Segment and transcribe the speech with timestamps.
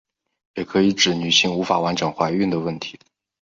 [0.55, 2.97] 也可以指女性无法完整怀孕的问题。